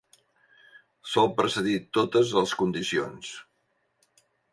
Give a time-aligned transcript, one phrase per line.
[1.09, 3.31] Sol precedir totes els condicions.